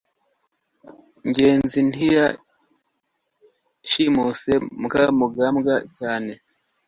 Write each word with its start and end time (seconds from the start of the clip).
ngenzi 1.27 1.79
ntiyashimuse 1.89 4.51
mukarugambwa 4.79 5.73
cyane 5.97 6.33